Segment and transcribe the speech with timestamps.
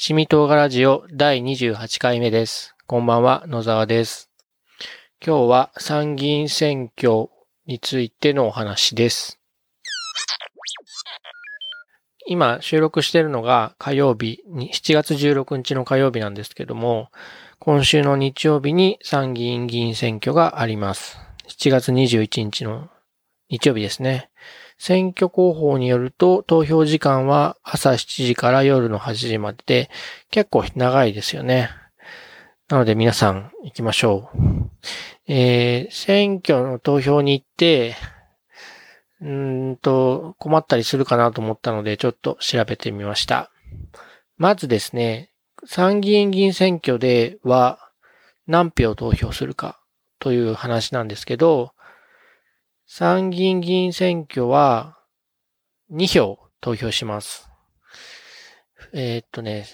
[0.00, 2.76] 七味唐辛ラジオ第28回目です。
[2.86, 4.30] こんばんは、野沢です。
[5.20, 7.26] 今日は参議院選挙
[7.66, 9.40] についてのお話です。
[12.28, 17.10] 今収録しているのが火曜日に、7月16日の火曜日なんですけども、
[17.58, 21.18] 今週の日曜日に参議院議員選挙があります。
[21.48, 22.88] 7月21日の
[23.50, 24.30] 日曜日ですね。
[24.78, 29.90] 選挙広報によると投票時間は朝7時から夜の8時までで
[30.30, 31.70] 結構長いですよね。
[32.68, 34.38] なので皆さん行きましょう。
[35.26, 37.96] えー、選挙の投票に行って、
[39.20, 43.50] うんと困ったりするかなと思ったのでちょっと調べてみました。
[44.36, 45.30] まずですね、
[45.64, 47.90] 参議院議員選挙では
[48.46, 49.80] 何票投票するか
[50.20, 51.72] という話なんですけど、
[52.90, 54.96] 参議院議員選挙は
[55.92, 57.50] 2票投票します。
[58.94, 59.66] えーっとね、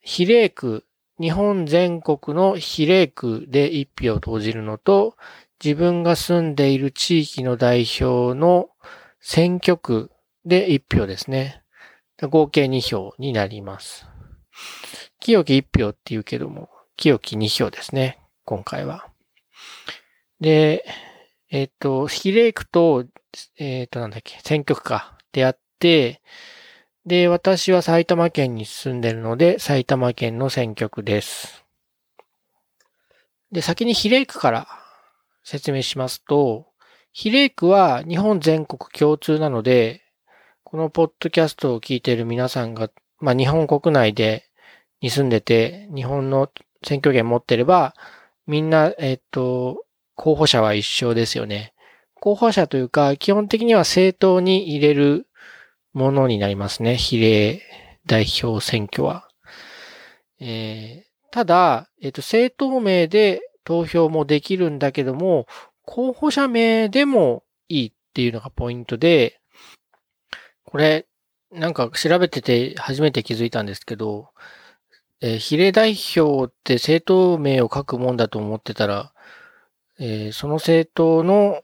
[0.00, 0.84] 比例区、
[1.20, 5.16] 日本全国の比例区で1票投じるのと、
[5.64, 8.68] 自分が住んでいる地域の代表の
[9.20, 10.10] 選挙区
[10.44, 11.62] で1票ですね。
[12.20, 14.08] 合計2票になります。
[15.20, 18.18] 清き1票って言うけども、清き2票ですね。
[18.44, 19.06] 今回は。
[20.40, 20.84] で、
[21.50, 23.04] えっ、と、比例区と、
[23.56, 26.22] えっ、と、なんだっけ、選挙区か、でやって、
[27.06, 31.64] で、私は埼玉県に住んでるので、埼玉県の選挙区です。
[33.52, 34.68] で、先に比例区から
[35.44, 36.66] 説明しますと、
[37.12, 40.02] 比例区は日本全国共通なので、
[40.64, 44.50] このポッドキャストを聞いている皆さんが、まあ、日本国内で、
[45.00, 46.50] に住んでて、日本の
[46.84, 47.94] 選挙権持ってれば、
[48.48, 49.85] みんな、えっ、と、
[50.16, 51.72] 候補者は一緒ですよね。
[52.14, 55.28] 候補者というか、基本的には政党に入れる
[55.92, 56.96] ものになりますね。
[56.96, 57.62] 比例
[58.06, 59.28] 代表選挙は。
[60.40, 65.46] えーただ、えっ、と、政党名で投票もできるんだけども、
[65.84, 69.38] 候補者名でもいいっていうのがポイントで、
[70.64, 71.06] これ、
[71.52, 74.30] なんか調べてて初めて気づいたんですけど、
[75.20, 79.12] えー比例代表って政党名を書くもんだと思ってたら、
[79.98, 81.62] えーその政党の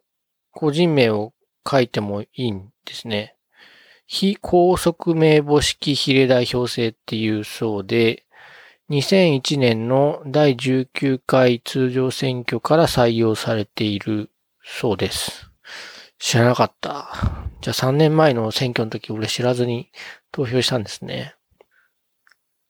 [0.53, 1.33] 個人名を
[1.69, 3.37] 書いてもいいんですね。
[4.07, 8.27] 非拘束名簿式比例代表制っていうそうで、
[8.91, 14.31] 2001年の第19回通常選挙から採用されている
[14.63, 15.51] そうです。
[16.19, 17.09] 知らなかった。
[17.63, 19.91] じゃあ3年前の選挙の時俺知らずに
[20.31, 21.35] 投票したんですね。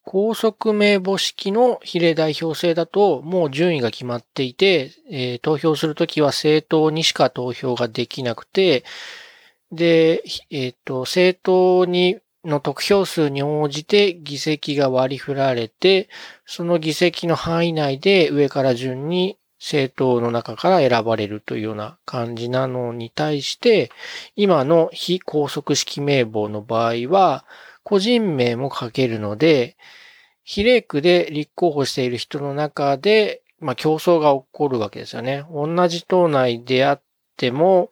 [0.03, 8.83] 高速名簿式の比例代表制だと、もう順位が決まっていて、えー投票するときは政党にしか投票ができなくて、
[9.71, 16.09] で、えっ、と、政党に、の得票数に応じて議席が割り振られて、
[16.45, 23.91] その議席の範囲内で上から順に政党の中から選ばれるというような感じなのに対して、
[24.35, 27.45] 今の非拘束式名簿の場合は、
[27.83, 29.77] 個人名も書けるので、
[30.43, 35.45] 比例区で立候補している人の中で、まあ競争が起こるわけですよね。
[35.51, 37.01] 同じ党内であっ
[37.37, 37.91] ても、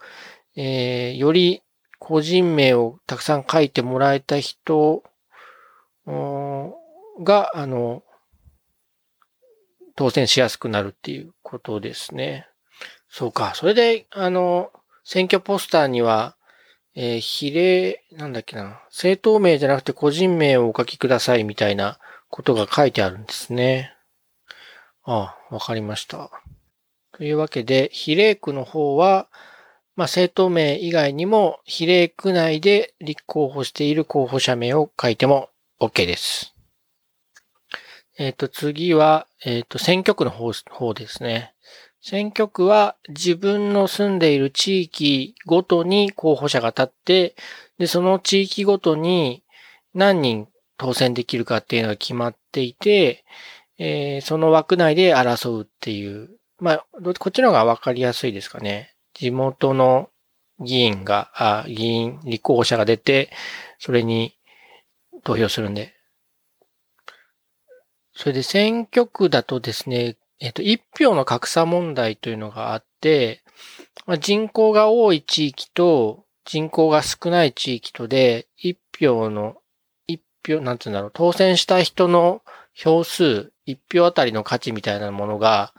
[0.56, 1.64] えーより
[2.00, 5.04] 個人名をたくさん書いてもらえた人
[6.06, 8.04] が、あの、
[9.96, 12.48] 当選しやすくなるっていうことですね。
[13.08, 13.54] そうか。
[13.54, 14.72] それで、あの、
[15.04, 16.36] 選挙ポスターには、
[16.94, 23.94] えー比例、なんだっけな、政党名じゃなくて個人名をお書きくださいみたいなことが書いてあるんですね。
[25.04, 26.30] ああ、わかりました。
[27.14, 29.30] というわけで、比例区の方は、
[29.96, 36.56] まあ、政党名以外にも、比例区内で立候補している候補者名を書いても OK です。
[38.18, 41.54] えっ、と、次は、えっ、と、選挙区の方方ですね。
[42.02, 47.36] 選挙区は自分の住んでいる地域ごとに候補者が立って、
[47.78, 49.44] で、その地域ごとに
[49.94, 50.48] 何人
[50.78, 53.24] 当選できるかっていうのが決まっていて、
[53.78, 56.30] えーその枠内で争うっていう、
[56.60, 56.86] まあ、
[57.20, 58.96] こっちの方がわかりやすいですかね。
[59.14, 60.10] 地元の
[60.60, 63.32] 議員が、あ、議員、立候補者が出て、
[63.80, 64.36] それに
[65.24, 65.94] 投票するんで。
[68.14, 73.44] それで選挙区だとですね、えっと、一票の格差問題というのがあって、
[74.08, 79.58] まあ、人口が多い地域と人口が少ない地域とで、一票の、
[80.08, 82.42] 一票、なんつうんだろう、当選した人の
[82.74, 85.74] 票数、一票あたりの価値みたいなものが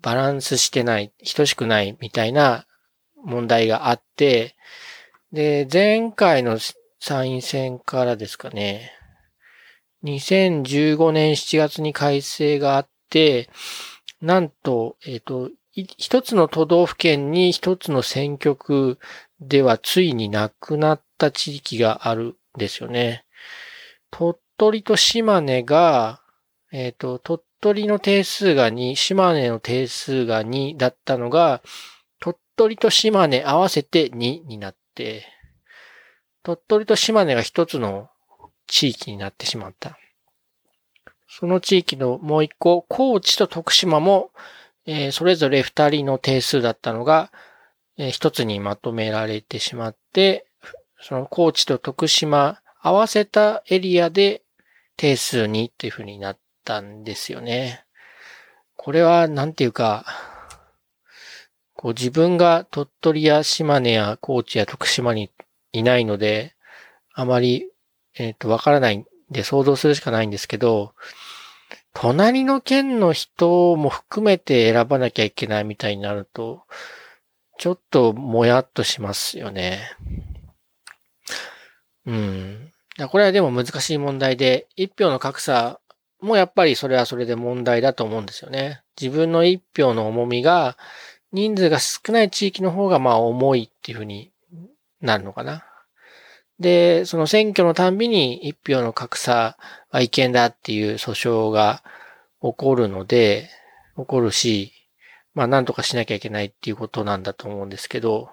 [0.00, 2.66] バランスしてない、等しくないみたいな
[3.24, 4.54] 問題があって、
[5.32, 6.58] で、前回の
[7.00, 8.92] 参院選からですかね、
[10.04, 12.97] 2015年7月に改正があって、
[14.20, 18.98] なんと、えっ、ー、と、一つの都道府県に一つの選挙区
[19.40, 23.24] ではついになくなった地域があるんですよね。
[24.10, 26.20] 鳥取と島根が、
[26.72, 31.62] えっ、ー、と、鳥取の定数が2、島根の定数が2だったのが、
[32.20, 35.26] 鳥取と島根合わせて2になって、
[36.42, 38.10] 鳥取と島根が一つの
[38.66, 39.96] 地域になってしまった。
[41.28, 44.30] その地域のもう一個、高知と徳島も、
[44.86, 47.30] えー、それぞれ二人の定数だったのが、
[47.98, 50.46] えー、一つにまとめられてしまって、
[51.00, 54.42] その高知と徳島合わせたエリアで
[54.96, 57.84] 定数にっていう風になったんですよね。
[58.76, 60.06] これはなんていうか、
[61.74, 65.30] こう自分が鳥取や島根や高知や徳島に
[65.72, 66.54] いないので、
[67.12, 67.70] あまり、
[68.14, 70.94] えっ、ー、と、わからないで想像するしかないんですけど、
[71.94, 76.62] 隣の県の人も含めて選ばなきゃいけないみたいになると、
[77.58, 79.80] ちょっともやっとしますよね。
[82.06, 82.72] うん。
[83.10, 85.80] これはでも難しい問題で、一票の格差
[86.20, 88.82] もやっぱりそれはそれで問題だと思うんですよね。
[89.00, 90.76] 自分の一票の重みが、
[91.32, 94.32] 人数が少ない地域の方がまあ重いっていうふうに
[95.00, 95.64] なるのかな。
[96.60, 99.56] で、その選挙のたんびに一票の格差
[99.90, 101.82] は違憲だっていう訴訟が
[102.42, 103.48] 起こるので、
[103.96, 104.72] 起こるし、
[105.34, 108.30] まあなんとかしなきゃいけないっていうことなんだと思うんですけど、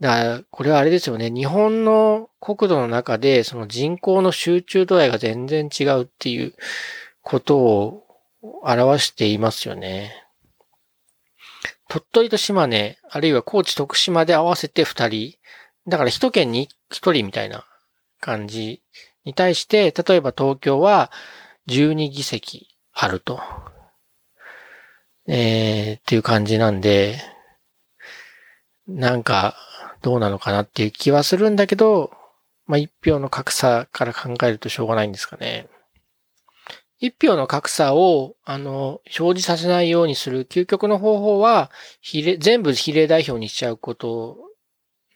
[0.00, 1.30] だから、これはあれですよね。
[1.30, 6.54] 日本の国土の中で、その人口の集中度合いが全然違うっていう
[7.20, 8.04] ことを
[8.62, 10.12] 表していますよね。
[11.88, 15.34] 鳥取と島根、あるいは高知徳島で合わせて二人、
[15.86, 17.64] だから一県に一人みたいな
[18.20, 18.82] 感じ
[19.24, 21.10] に対して、例えば東京は
[21.68, 23.40] 12議席あると。
[25.26, 27.20] えー、っていう感じなんで、
[28.88, 29.54] なんか
[30.02, 32.10] どうなのかなっていう気はするんだけど、
[32.66, 35.68] まあ一票の格差から考えるとしょうがないんですかね。
[36.98, 41.70] 一票の格差を、あの、表示させないようにする究極の方法は、
[42.02, 44.36] 比例、全部比例代表にしちゃうこと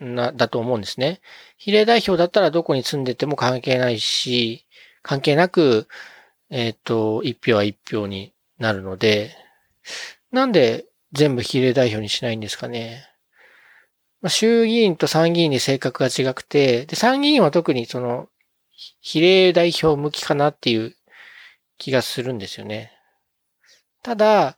[0.04, 1.20] な、だと思うんですね。
[1.56, 4.66] 比例代表だったらどこに住んでても関係ないし、
[5.02, 5.88] 関係なく、
[6.50, 9.36] えっ、ー、と、一票は一票になるので、
[10.30, 13.06] なんで全部比例代表にしないんですかね。
[14.20, 18.28] まあ、衆議院と参議院で性格が違くて、で、参議院は特にその、
[19.00, 20.96] 比例代表向きかなっていう
[21.78, 22.92] 気がするんですよね。
[24.02, 24.56] ただ、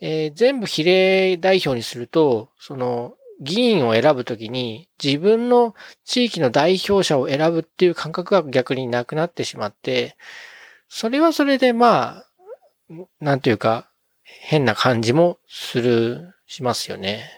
[0.00, 5.74] えー、全部比例代表にすると、その、議員を選ぶときに自分の
[6.04, 10.16] 地域の代表者を選ぶっていう感覚が逆になくなってしまって、
[10.88, 12.26] それはそれでまあ、
[13.20, 13.90] なんというか、
[14.24, 17.30] 変な感じもする、しますよね。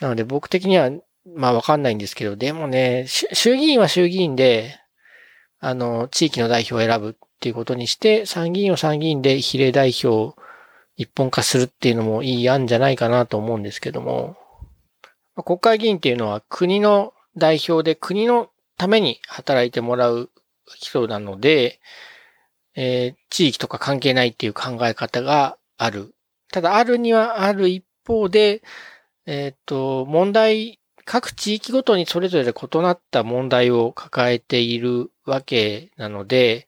[0.00, 0.90] なので僕的には、
[1.36, 4.76] まあわかんないんですけど、でもね、衆議院は衆議院で、
[5.60, 10.34] あの、地域の代表を選ぶっていうことにして、参議院は参議院で比例代表
[10.96, 14.36] 一本化するっていうのもいい案じゃないかなと思うんですけども、
[15.36, 20.30] 国会議員っていうのは国の代表で国のために働いてもらう
[20.66, 21.80] 人なので、
[22.74, 26.14] えー、地域とか関係ないっていう考え方がある。
[26.50, 28.62] ただ、あるにはある一方で、
[29.26, 36.66] えっ、ー、と、問題、各地域ごとにそれぞれ異なった問題を抱えているわけなので、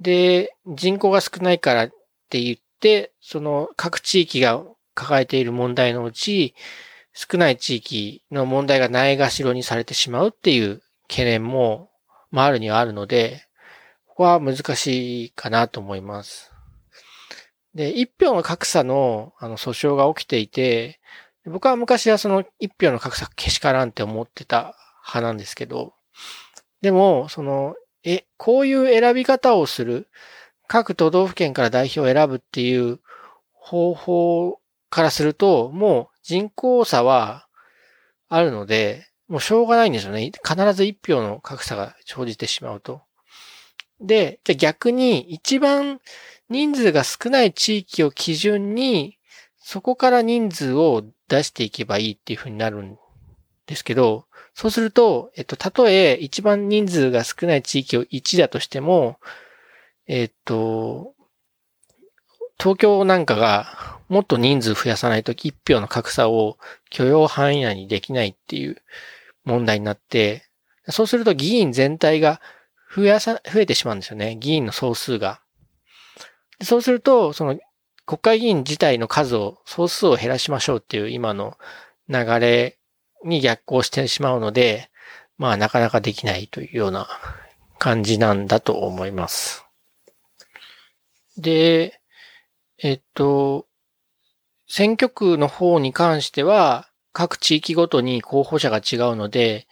[0.00, 1.90] で、人口が少ないからっ
[2.28, 4.62] て言って、その各地域が
[4.94, 6.54] 抱えている問題のうち、
[7.12, 11.90] 少ない地域の問題がないがしろにされてしまうっていう懸念も、
[12.30, 13.44] まあ、あるにはあるので、
[14.06, 16.52] ここは難しいかなと思います。
[17.74, 21.00] で、一票の格差の、あの、訴訟が起きていて、
[21.46, 24.74] 僕は昔はその一票の格差けしからんって思ってた
[25.06, 25.94] 派なんですけど、
[26.82, 27.74] でも、その、
[28.04, 30.08] え、こういう選び方をする、
[30.66, 33.00] 各都道府県から代表を選ぶっていう
[33.52, 34.60] 方法
[34.90, 37.46] からすると、もう人口差は
[38.28, 40.30] あるので、もうしょうがないんですよね。
[40.46, 43.00] 必ず一票の格差が生じてしまうと。
[43.98, 46.00] で、じゃ逆に一番
[46.50, 49.16] 人数が少ない地域を基準に、
[49.58, 52.98] そこから人数を出していけばいいっていうふうになるん
[53.64, 59.18] ですけど、そうすると、えっと、たとえ一番人数が少ない地域を1だとしても、
[60.06, 61.14] えっと、
[62.58, 66.58] 東京なんかがもっと人数増やさないと一票の格差を
[66.90, 68.82] 許容範囲内にできないっていう
[69.44, 70.44] 問題になって、
[70.88, 72.40] そうすると議員全体が
[72.94, 74.36] 増やさ、増えてしまうんですよね。
[74.36, 75.40] 議員の総数が。
[76.62, 77.58] そうすると、その
[78.06, 81.58] 国会議員自体の数を、総数を減らしましょうっていう今の
[82.08, 82.78] 流れ
[83.24, 84.90] に逆行してしまうので、
[85.36, 87.06] まあなかなかできないというような
[87.78, 89.66] 感じなんだと思います。
[91.36, 92.00] で、
[92.78, 93.67] えっと、
[94.68, 99.66] 選挙区の方に関しては、各地域ごとに候補者が違うので、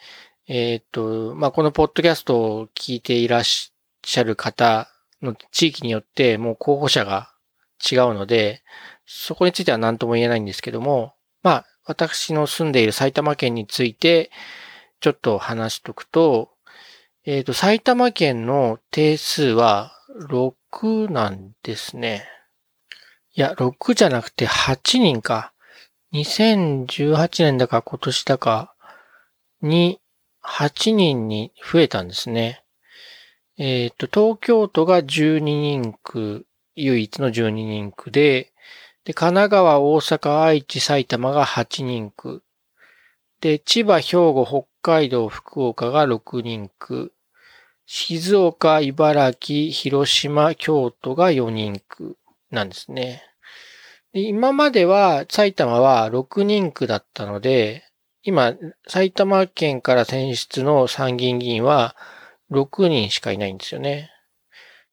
[0.48, 4.88] えっと、まあ、このポッドキャストを聞いていらっしゃる方
[5.20, 7.30] の地域によってもう候補者が
[7.90, 8.62] 違うので、
[9.06, 14.30] そこについては何とも言えないんですけども、まあ、私の住んでいる埼玉県について、
[15.00, 16.50] ちょっと話しとくと、
[17.26, 19.92] えっ、ー、と、埼玉県の定数は
[20.28, 22.24] 6なんですね。
[23.38, 25.52] いや、6じゃなくて8人か。
[26.14, 28.74] 2018年だか今年だか
[29.60, 30.00] に
[30.42, 32.64] 8人に増えたんですね。
[33.58, 38.54] えっ、ー、と、東京都が12人区唯一の12人区で、
[39.04, 42.42] で、神奈川、大阪、愛知、埼玉が8人区。
[43.42, 47.12] で、千葉、兵庫、北海道、福岡が6人区。
[47.84, 52.16] 静岡、茨城、広島、京都が4人区
[52.50, 53.22] なんですね。
[54.12, 57.84] で今までは埼玉は6人区だったので、
[58.22, 58.54] 今、
[58.88, 61.94] 埼玉県から選出の参議院議員は
[62.50, 64.10] 6人しかいないんですよね。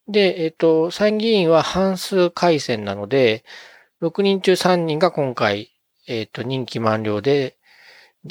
[0.07, 3.43] で、えっ、と、参議院は半数改選なので、
[4.01, 5.71] 6人中3人が今回、
[6.07, 7.55] えっ、と、任期満了で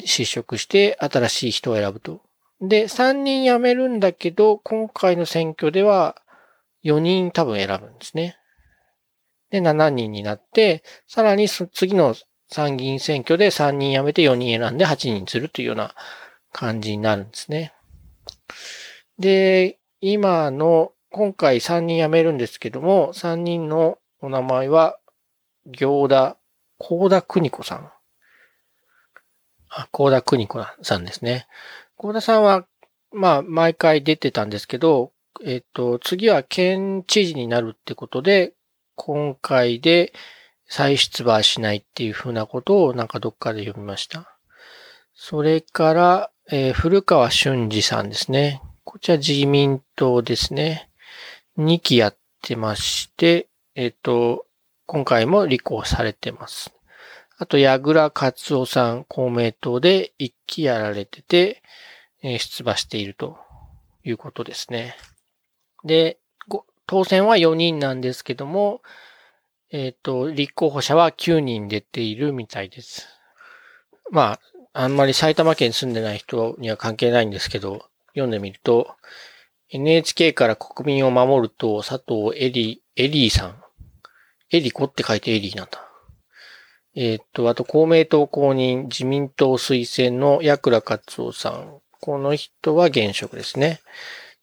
[0.05, 2.21] 失職して新しい人を選ぶと。
[2.61, 6.21] で、3人辞めるんだけど、今回の選挙では
[6.85, 8.37] 4人多分選ぶんですね。
[9.53, 12.15] で、7人になって、さらに次の
[12.49, 15.93] 参議院選挙で3人辞めて4人選んで8人するというような
[16.51, 17.71] 感じになるんですね。
[19.19, 24.97] で、今の今回3人辞めるんですけども、3人のお名前は、
[25.67, 26.35] 行田、
[26.79, 27.91] 高田邦子さん。
[29.69, 31.45] あ、高田邦子さんですね。
[31.97, 32.65] 高田さんは、
[33.11, 35.11] まあ、毎回出てたんですけど、
[35.45, 38.55] えっ、と、次は県知事になるってことで、
[38.95, 40.13] 今回で
[40.67, 44.37] 再出馬しないっていうふうなことをなんかどっかで読みました。
[45.13, 48.61] それから、えー、古川俊二さんですね。
[48.83, 50.89] こちら自民党ですね。
[51.57, 54.45] 2期やってまして、えっ、と、
[54.85, 56.73] 今回も立候補されてます。
[57.37, 61.61] あと、矢倉克夫さん、公明党で1期やられてて、
[62.21, 63.37] 出馬していると
[64.03, 64.95] いうことですね。
[65.83, 66.17] で、
[66.85, 68.81] 当選は4人なんですけども、
[69.71, 73.07] えっ、ー、と、立候補者は9人出ているみたいです。
[74.11, 74.39] まあ、
[74.73, 78.95] あんまり埼玉県住んでない人には関係ないんですけど、読んでみると、
[79.69, 83.63] NHK から国民を守ると、佐藤エリ、エリーさん。
[84.51, 85.83] エリコって書いてエリーなんだ。
[86.95, 91.79] えー、と、あと公明党公認自民党推薦の矢倉克夫さん。
[91.99, 93.79] この人は現職ですね。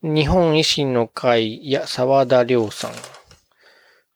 [0.03, 2.93] 日本維新の会や沢田亮さん。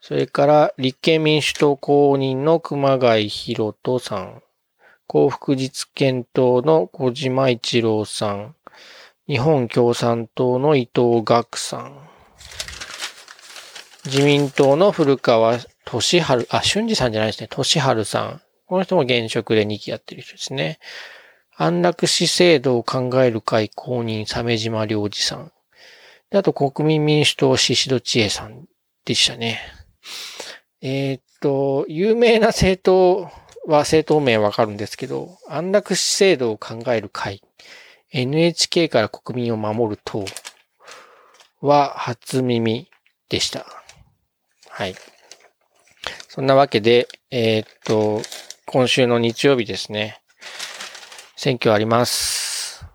[0.01, 4.43] それから立憲民主党公認の熊谷博人さん。
[5.07, 8.55] 幸福実験党の小島一郎さん。
[9.29, 12.09] 日本共産党の伊藤岳さん。
[14.07, 17.49] 自民党の古川俊春、あ、俊二さんじゃないですね。
[17.49, 18.41] 俊春さん。
[18.65, 20.79] この人も現職で2期やってる人ですね。
[21.55, 25.53] 安楽死制度を考える会公認、鮫島良二さん。
[26.39, 28.67] あと、国民民主党、宍戸千恵さん
[29.05, 29.61] でしたね。
[30.81, 33.31] えー、っと、有名な政党
[33.67, 37.43] は政党名わかるんですけど、安楽死制度を考える会
[38.13, 40.25] NHK から国民を守る党
[41.61, 42.89] は初耳
[43.29, 43.67] でした。
[44.69, 44.95] はい。
[46.29, 48.23] そんなわけで、えー、っと、
[48.67, 50.21] 今週の日曜日ですね。
[51.37, 52.87] 選挙あります。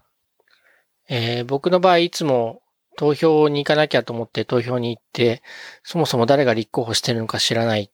[1.10, 2.62] えー、僕の場合いつも
[3.00, 5.42] 投票に行かなきゃと思って投票に行って、
[5.84, 7.90] そもそも誰が立候補してるのか知らない、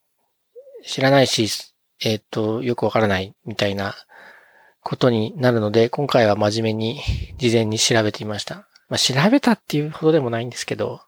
[0.84, 1.48] 知らないし、
[2.04, 3.94] えっ、と、よくわからないみたいな
[4.82, 7.02] ことになるので、今回は真面目に
[7.38, 8.68] 事前に調べてみました。
[8.90, 11.02] まあ、調べたっていうほどでもないんですけど、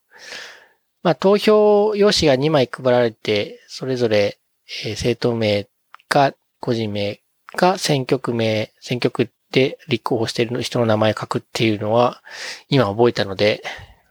[1.01, 4.37] まあ、投票用紙が2枚配られて、それぞれ、
[4.85, 5.67] えー、政党名
[6.07, 7.19] か個人名
[7.55, 12.21] か選挙区名、選挙区で立候補している人の名前を書くっていうのは、
[12.69, 13.63] 今覚えたので、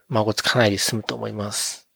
[0.09, 1.89] 孫つかないで済むと思います。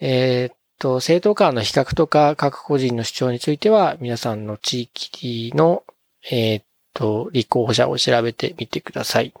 [0.00, 5.84] えー、っと、政党間の比較とか各個人の主張については、皆さんの地域の
[6.24, 9.32] えー、っと、立候補者を調べてみてください。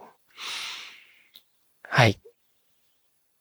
[1.82, 2.18] はい。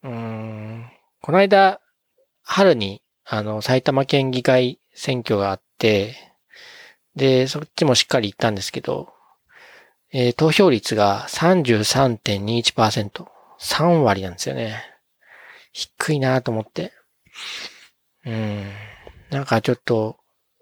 [0.04, 0.89] うん、
[1.22, 1.80] この間、
[2.44, 6.16] 春に、あの、埼玉県議会選挙があって、
[7.16, 9.13] で、そっちもしっかり行ったんですけど、
[10.12, 13.28] えー、投票率が33.21%。
[13.60, 14.82] 3割なんですよね。
[15.72, 16.94] 低いなと思って。
[18.25, 18.63] うん。
[19.30, 20.18] なんかちょっと、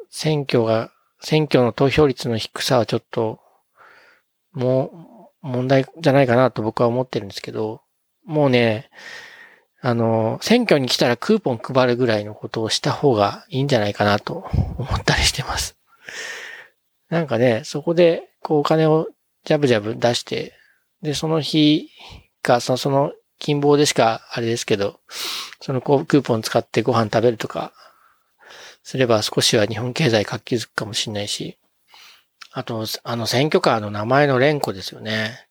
[0.09, 3.39] 選挙が、選挙の投票率の低さはちょっと、
[4.51, 7.81] もう、問題じゃないかなと僕は思ってるんですけど、
[8.25, 8.89] もうね、
[9.81, 15.77] あの、選挙に来たらクーポン配るぐらいのことをした方がいいんじゃないかなと思ったりしてます。
[17.09, 19.07] なんかね、そこで、こうお金を
[19.45, 20.53] ジャブジャブ出して、
[21.01, 21.89] で、その日
[22.43, 24.99] が、その、その、金棒でしか、あれですけど、
[25.61, 27.71] そのクーポン使ってご飯食べるとか、
[28.83, 31.57] すれば少しは日本経済活気づくかもしれないし、
[32.51, 35.47] あと、あの選挙カーの名前の連呼ですよね。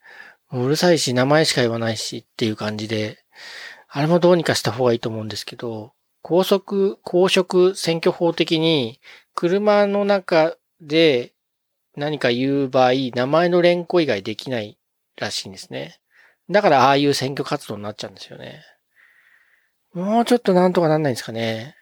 [0.52, 3.19] うるさいし、名前しか言わないしっていう感じで、
[3.88, 9.00] あれもどうにかした方がいいと思うんですけど、高速、公職選挙法的に、
[9.35, 11.33] 車の中で
[11.97, 14.78] 何か言う場合、名前の連呼以外できない
[15.16, 16.00] らしいんですね。
[16.50, 18.62] だからああいう選挙活動になっちゃうんですよね。
[19.93, 21.75] もうちょっとなんとかなんないんですかね。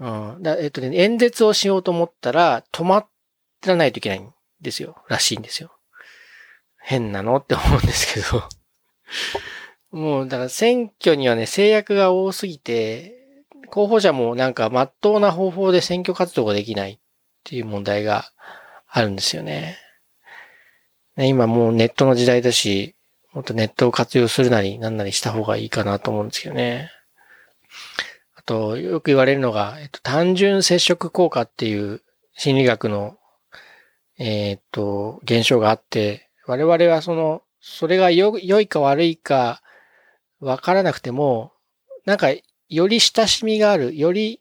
[0.00, 0.42] うん。
[0.42, 3.06] だえっとね、演説をしようと思ったら、止ま
[3.66, 4.96] らないといけないんですよ。
[5.08, 5.70] らしいんですよ。
[6.80, 8.42] 変なのって思うんですけど。
[9.92, 13.14] もう、だから選挙にはね、制約が多すぎて、
[13.68, 16.98] 候補者もなんか真っ当な方法で選挙活動ができないっ
[17.44, 18.32] ていう問題が
[18.88, 19.78] あるんですよね。
[21.16, 22.96] 今もうネットの時代だし、
[23.32, 26.90] もっとネットを活用するなりなんなりした方がいいかなと思うんですけどね。
[28.34, 32.02] あと、よく言われるのが、えっと、単純接触効果っていう
[32.34, 33.16] 心理学の、
[34.18, 39.62] えー、っと、現象があって、我々はその、それが良いか悪いか
[40.40, 41.52] わからなくても、
[42.04, 42.30] なんか、
[42.68, 44.40] より親しみがある、より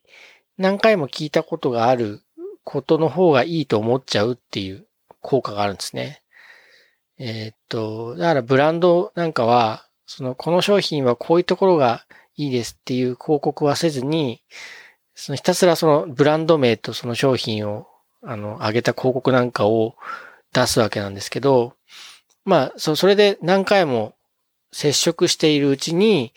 [0.58, 2.22] 何回も聞いたことがある
[2.64, 4.88] ことの方がいいと思っちゃうっていう
[5.22, 6.22] 効果があるんですね。
[7.24, 12.03] えー、っと、だからブランドなんかは、その、この商品はこういうところが
[12.36, 14.42] いいですっていう広告はせずに、
[15.14, 17.88] そのひたすらそのブランド名とその商品を、
[18.24, 19.96] あの、上げた広告なんかを
[20.51, 21.75] 出すわけなんですけど、
[22.44, 24.16] まあ、そ、それで何回も
[24.72, 26.34] 接触しているうちに、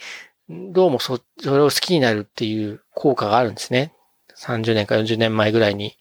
[0.51, 3.95] どうもそ、それを好きになるっていう効果があるんですね。
[4.37, 5.97] 30年か40年前ぐらいに、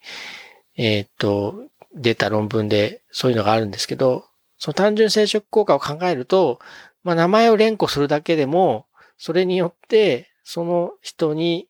[0.76, 1.56] えー、っと、
[1.96, 4.26] 出た論文でそういうのがあるんですけど、
[4.58, 6.60] その単純接触効果を考えると、
[7.04, 8.86] まあ名前を連呼するだけでも、
[9.18, 11.68] それによって、その人に、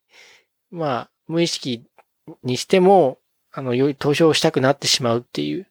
[0.71, 1.83] まあ無意識
[2.43, 3.19] にしても、
[3.51, 5.67] あの、より投票したくなってしまうっていう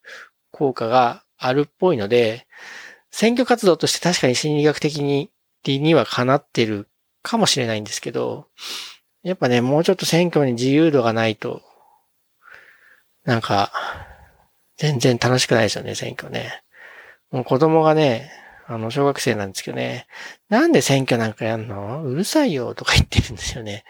[0.50, 2.46] 効果があるっぽいので、
[3.10, 5.30] 選挙活動として確かに心理学的に
[5.64, 6.88] 理にはかなってる
[7.22, 8.46] かもしれないんですけど、
[9.22, 11.62] やっぱね、もうちょっと選挙に自由度がないと、
[13.24, 13.72] なんか、
[14.76, 16.61] 全然楽しくないですよね、選挙ね。
[17.32, 18.30] もう子供がね、
[18.68, 20.06] あの、小学生なんですけどね、
[20.48, 22.04] なんで選挙なんかやんの？
[22.04, 23.84] うるさいよとか言ってるんですよね。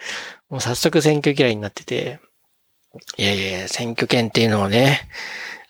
[0.49, 2.21] もう早速選挙嫌いになってて、
[3.19, 5.09] いやいや選挙権っていうのをね、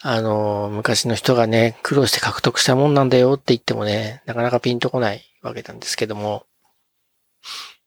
[0.01, 6.45] あの、昔の人がね、苦労して獲得したもんなんだよって言ってもね、なかなかピンとこないわけなんですけども、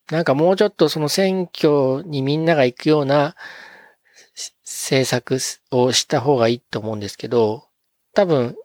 [0.09, 3.35] なんかもうちょっとその選挙にみんなが行くような
[4.63, 5.39] 政策
[5.71, 7.67] をした方がいいと思うんですけど、
[8.13, 8.55] 多分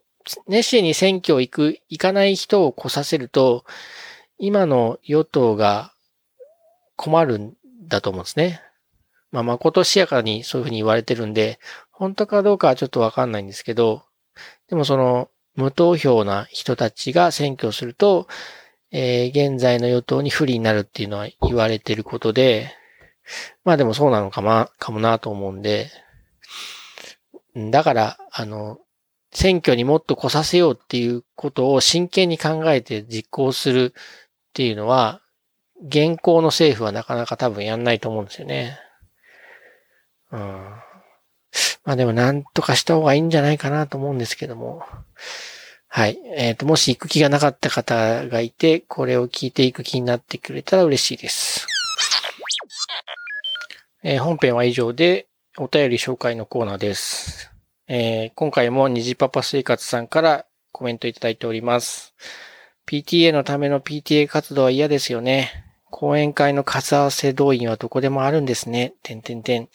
[0.46, 3.64] 熱心に選挙行く、行かない人を来させると、
[4.38, 5.92] 今の与党が
[6.96, 7.54] 困るん
[7.88, 8.62] だと思うんですね。
[9.32, 11.58] まあ、まことしやかにそういうふうに言われてるんで、
[11.90, 14.04] 本当かどうかはちょっとわかんないんですけど、
[14.68, 18.28] でもその、無投票な人たちが選挙すると、
[18.92, 22.72] えー、現在の与党に不利になるっていうのは言われてることで、
[23.64, 25.90] まあでもそうなのかも、かもなと思うんで、
[27.54, 28.78] だから、あの、
[29.32, 35.20] 選挙にもっと来させようっていうことを真剣に考えて実行するっていうのは、
[35.82, 38.78] 現行の政府はなかなか多分やんないと思うんですよね。
[40.32, 40.40] うん。
[41.84, 44.82] まあでもなんとかした方がいいんじゃないかなと思うんですけども。
[45.88, 46.20] はい。
[46.36, 51.66] えっ、ー、と、もし行く気がなかった方がいて、これを聞いていく気になってくれたら嬉しいです。
[54.04, 55.26] えー、本編は以上で、
[55.58, 57.50] お便り紹介のコーナーです。
[57.92, 62.14] えー、今回も虹パパ生活さんからコメントいただいております。
[62.86, 65.50] PTA のための PTA 活動は嫌ですよね。
[65.90, 68.94] 講演会の数合わせ動員はどこでもあるんですね。
[69.02, 69.68] てんてんてん。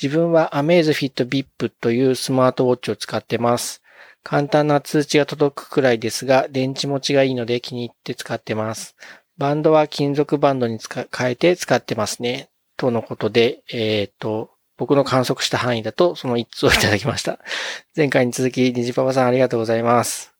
[0.00, 3.82] 自分は Amazfit VIP というスマートウォッチを使ってます。
[4.22, 8.96] 簡単な通知が届くくらいですが、電池持ちがいいので気に入って使ってます。
[9.36, 10.78] バンドは金属バンドに
[11.14, 12.48] 変えて使ってますね。
[12.78, 17.38] とのことで、えっ、と、僕の観測した範囲だとその一通をいただきました。
[17.96, 20.32] 前回に続き、ニジパパさんありがとうございます。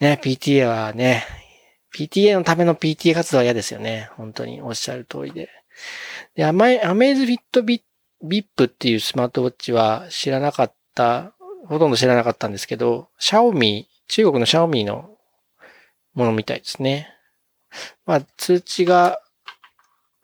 [0.00, 1.26] ね、PTA はね、
[1.94, 4.10] PTA のための PTA 活動は嫌ですよね。
[4.16, 5.48] 本当におっしゃる通りで。
[6.34, 7.82] で、アメアメイズフィットビ
[8.22, 11.32] ップっていうスマートウォッチは知らなかった、
[11.66, 15.10] ほとんど知らなかったんですけど、シャオミ、中国のシャオミの
[16.14, 17.08] ものみたいですね。
[18.06, 19.20] まあ、通知が、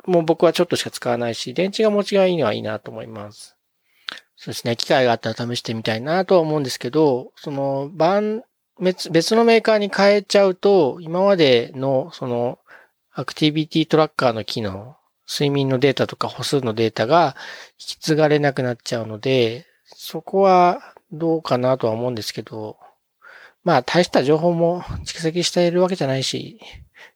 [0.07, 3.57] もう僕はちょっとしか使わないし、電池が持ちがいいのはいいなと思います。
[4.37, 4.77] そうですね。
[4.77, 8.43] 機会があったら試してみたいなとは思うんですけど、その、番、
[8.81, 12.59] 別、別のメーカーに変えちゃうと、今までの、その、
[13.13, 14.97] アクティビティトラッカーの機能、
[15.31, 17.37] 睡眠のデータとか歩数のデータが
[17.79, 20.81] 引き継がれなくなっちゃうので、そこは
[21.13, 22.77] どうかなとは思うんですけど、
[23.63, 26.61] まあ大した情報も蓄積しているわけじゃないし、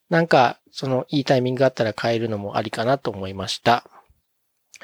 [0.08, 3.82] なんかそのいいタイミングがあったら変えるのもありかなと思いました。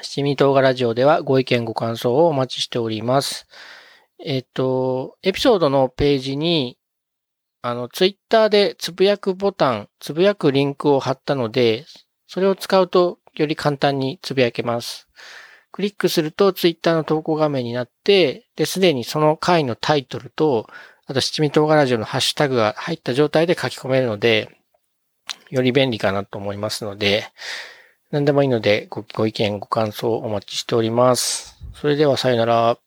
[0.01, 3.47] 七味唐辛ラジオではご意見ご感想をお待ちしております。
[4.19, 6.77] えっ、と、エピソードのページに、
[7.61, 11.85] あの、ツイッターでつぶやくボタン、つぶやくリンクを貼ったので、
[12.27, 15.07] それを使うとより簡単につぶやけます。
[15.71, 20.67] クリックするとツイッターの投稿画面になって、で、すでにその回のタイトルと、
[21.05, 24.59] あと七味唐辛ラジオのハッシュタグが入った状態で書き込めるので、
[25.49, 27.25] より便利かなと思いますので、
[28.11, 31.57] 何でもいいのでごご意見、ご感想お待ちしております。
[31.73, 32.84] それではさよなら。